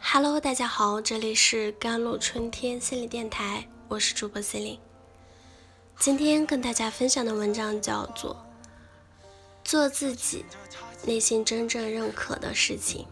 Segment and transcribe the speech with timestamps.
[0.00, 4.80] Hello，大家好，这里是甘露春天心理电台，我是主播心灵。
[5.98, 8.34] 今天跟大家分享的文章叫做
[9.64, 10.44] 《做自己
[11.04, 13.06] 内心真正认可的事情，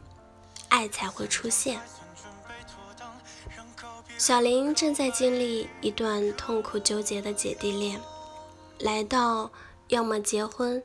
[0.68, 1.78] 爱才会出现》。
[4.16, 8.00] 小林正在经历一段痛苦纠结的姐弟恋，
[8.78, 9.50] 来到
[9.88, 10.82] 要么结婚，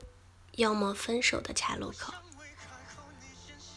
[0.54, 2.14] 要么分手的岔路口。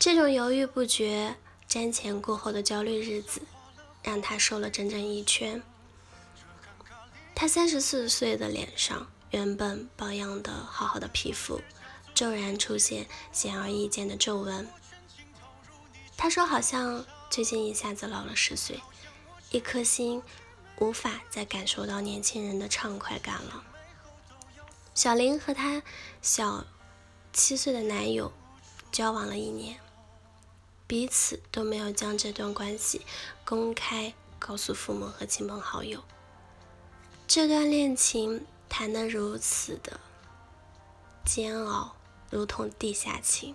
[0.05, 1.37] 这种犹豫不决。
[1.69, 3.41] 瞻前顾后的焦虑日子，
[4.03, 5.63] 让他瘦了整整一圈。
[7.37, 11.61] 他三十四岁的脸上，原本保养的好好的皮肤，
[12.17, 14.69] 骤然出现显而易见的皱纹。
[16.17, 18.81] 他说：“好像最近一下子老了十岁，
[19.53, 20.21] 一颗心
[20.81, 23.63] 无法再感受到年轻人的畅快感了。”
[24.97, 25.81] 小林和他
[26.21, 26.67] 小
[27.33, 28.33] 七岁的男友
[28.91, 29.79] 交往了一年。
[30.93, 33.01] 彼此都没有将这段关系
[33.47, 36.05] 公开告诉父母和亲朋好友。
[37.27, 39.99] 这段恋情谈得如此的
[41.25, 41.97] 煎熬，
[42.29, 43.55] 如同地下情。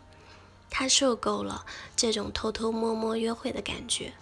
[0.72, 1.64] 他受够了
[1.95, 4.14] 这种偷偷摸摸约会的感觉，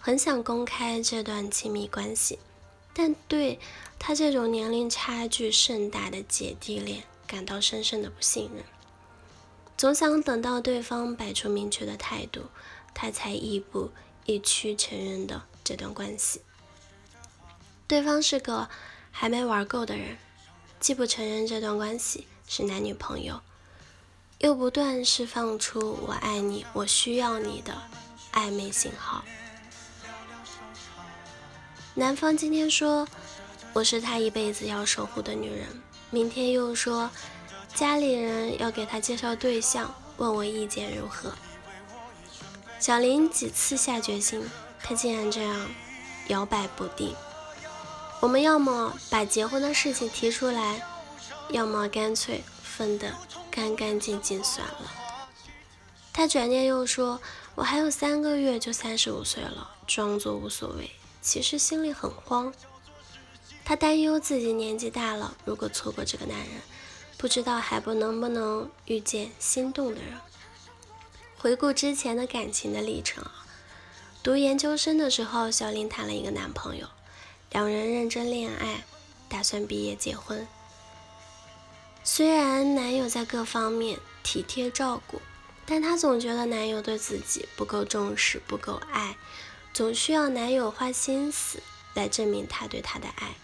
[0.00, 2.40] 很想公开这段亲密关系，
[2.92, 3.60] 但对
[4.00, 8.64] 他这种年龄差距甚大的姐弟恋感到深深的不信任。
[9.82, 12.42] 总想等到对方摆出明确的态度，
[12.94, 13.90] 他才一步
[14.24, 16.40] 一趋承认的这段关系。
[17.88, 18.68] 对方是个
[19.10, 20.18] 还没玩够的人，
[20.78, 23.40] 既不承认这段关系是男女朋友，
[24.38, 27.76] 又不断释放出“我爱你，我需要你”的
[28.32, 29.24] 暧昧信号。
[31.96, 33.08] 男方今天说
[33.72, 35.66] 我是他一辈子要守护的女人，
[36.12, 37.10] 明天又说。
[37.74, 41.32] 家里人要给他介绍对象，问我意见如何。
[42.78, 44.48] 小林几次下决心，
[44.82, 45.70] 他竟然这样
[46.28, 47.14] 摇摆不定。
[48.20, 50.82] 我们要么把结婚的事情提出来，
[51.48, 53.14] 要么干脆分得
[53.50, 54.92] 干干净净算了。
[56.12, 57.20] 他转念又说
[57.56, 60.90] ：“我还有三个月就三十五岁了，装作无所谓，
[61.22, 62.52] 其实心里很慌。
[63.64, 66.48] 他担忧自己年纪大了，如果错过这个男人。”
[67.22, 70.14] 不知道还不能不能遇见心动的人。
[71.38, 73.46] 回顾之前的感情的历程啊，
[74.24, 76.88] 读研究生的时候，小林谈了一个男朋友，
[77.52, 78.82] 两人认真恋爱，
[79.28, 80.48] 打算毕业结婚。
[82.02, 85.22] 虽然男友在各方面体贴照顾，
[85.64, 89.16] 但她总觉得男友对自己不够重视，不够爱，
[89.72, 91.62] 总需要男友花心思
[91.94, 93.36] 来证明他对她的爱。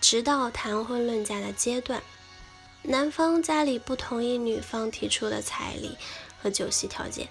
[0.00, 2.02] 直到谈婚论嫁的阶段。
[2.82, 5.98] 男方家里不同意女方提出的彩礼
[6.42, 7.28] 和酒席条件，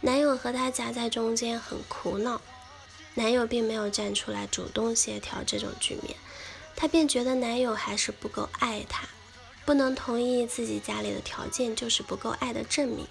[0.00, 2.40] 男友和她夹在中间很苦恼。
[3.14, 6.16] 男友并没有站出来主动协调这种局面，
[6.76, 9.08] 她便觉得男友还是不够爱她，
[9.66, 13.06] 不能同意自己家里的条件就是不够爱的证明。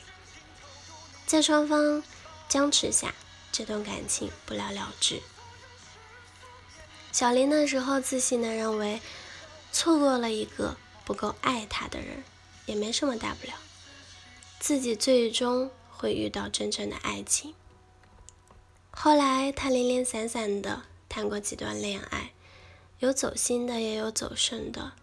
[1.27, 2.01] 在双方
[2.47, 3.13] 僵持下，
[3.51, 5.21] 这段感情不了了之。
[7.11, 9.01] 小林那时候自信的认为，
[9.73, 10.77] 错过了一个。
[11.11, 12.23] 不够爱他的人
[12.65, 13.55] 也没什么大不了，
[14.61, 17.53] 自己最终会遇到真正的爱情。
[18.91, 22.31] 后来他零零散散的谈过几段恋爱，
[22.99, 24.93] 有走心的，也有走肾的，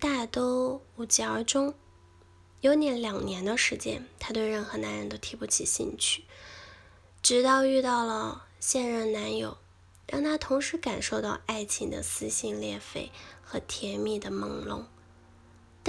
[0.00, 1.74] 大都无疾而终。
[2.62, 6.24] 有年两年的时间，他对任何男人都提不起兴趣，
[7.20, 9.58] 直到遇到了现任男友，
[10.06, 14.84] 让他同时感受到爱情的撕心裂肺和甜蜜的朦胧。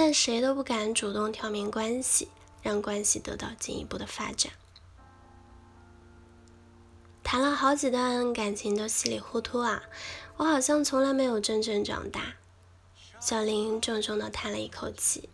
[0.00, 2.28] 但谁都不敢主动挑明关系，
[2.62, 4.52] 让关系得到进一步的发展。
[7.24, 9.82] 谈了好几段感情都稀里糊涂啊，
[10.36, 12.36] 我好像从来没有真正长大。
[13.18, 15.28] 小林重重的叹了一口气，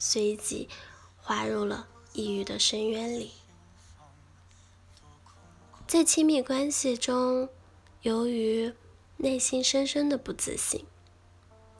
[0.00, 0.68] 随即
[1.16, 3.30] 滑入了抑郁的深渊里。
[5.86, 7.48] 在亲密关系中，
[8.02, 8.74] 由于
[9.18, 10.84] 内心深深的不自信。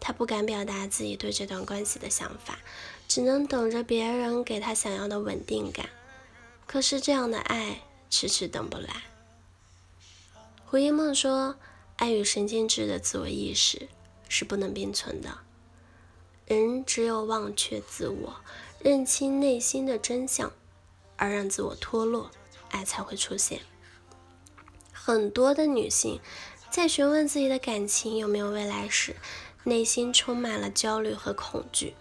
[0.00, 2.58] 他不敢表达自己对这段关系的想法，
[3.06, 5.90] 只能等着别人给他想要的稳定感。
[6.66, 9.02] 可是这样的爱迟迟等不来。
[10.64, 11.56] 胡一梦说
[11.96, 13.88] ：“爱与神经质的自我意识
[14.28, 15.38] 是不能并存的。
[16.46, 18.36] 人只有忘却自我，
[18.80, 20.52] 认清内心的真相，
[21.16, 22.30] 而让自我脱落，
[22.70, 23.60] 爱才会出现。”
[24.92, 26.20] 很多的女性
[26.70, 29.16] 在询问自己的感情有没有未来时，
[29.64, 31.94] 内心充满了焦虑和恐惧。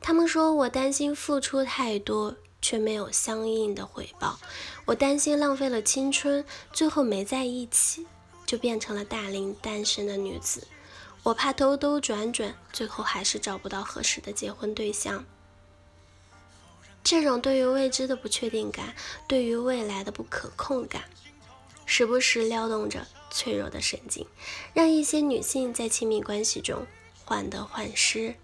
[0.00, 4.38] 他们说：“我担心付出太多，却没有相应的回报。
[4.84, 8.06] 我担心浪费了青春，最后没在一起，
[8.44, 10.66] 就变成了大龄单身的女子。
[11.22, 15.24] 我怕兜兜转转，最后还是找不到合适的结婚对象。
[17.04, 18.94] 这种对于未知的不确定感，
[19.28, 21.04] 对于未来的不可控感，
[21.86, 24.24] 时不时撩动着脆弱的神经，
[24.72, 26.86] 让一些女性在亲密关系中
[27.24, 28.36] 患得患失。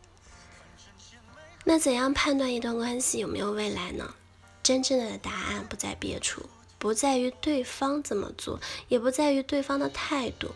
[1.65, 4.15] 那怎样判断一段关系有没有未来呢？
[4.63, 6.49] 真正的答案不在别处，
[6.79, 8.59] 不在于对方怎么做，
[8.89, 10.55] 也不在于对方的态度。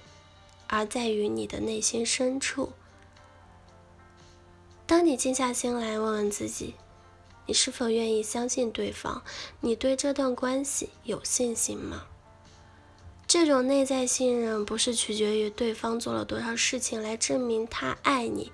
[0.69, 2.73] 而在于你的内心深处。
[4.87, 6.75] 当你静下心来问问自己，
[7.45, 9.23] 你是否愿意相信对方？
[9.61, 12.07] 你对这段关系有信心吗？
[13.33, 18.53] 这种内在信任不是取决于对方做了多少事情来证明他爱你，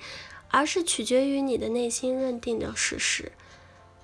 [0.52, 3.32] 而是取决于你的内心认定的事实。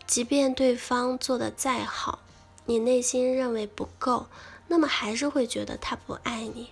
[0.05, 2.19] 即便对方做的再好，
[2.67, 4.27] 你内心认为不够，
[4.67, 6.71] 那么还是会觉得他不爱你。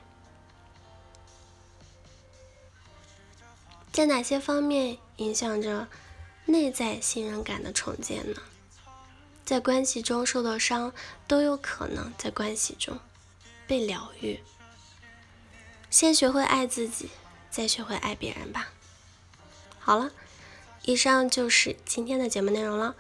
[3.92, 5.86] 在哪些方面影响着
[6.46, 8.42] 内在信任感的重建呢？
[9.44, 10.92] 在关系中受到伤，
[11.28, 12.98] 都有可能在关系中
[13.72, 14.38] 被疗愈。
[15.88, 17.08] 先学会爱自己，
[17.50, 18.68] 再学会爱别人吧。
[19.78, 20.10] 好了，
[20.82, 22.94] 以上就是今天的节目内容了。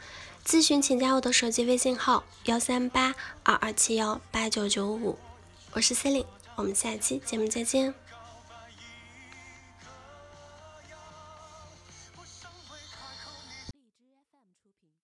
[0.46, 5.18] 咨询请加我的手机微信号：幺三八二二七幺八九九五，
[5.72, 6.26] 我是 c e l i n e
[6.56, 7.92] 我们下期节目再见。